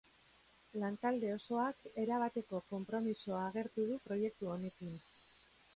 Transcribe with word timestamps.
Lantalde 0.83 1.29
osoak 1.33 1.83
erabateko 2.05 2.63
konpromisoa 2.73 3.47
agertu 3.53 3.87
du 3.93 4.01
proiektu 4.09 4.53
honekin. 4.57 5.01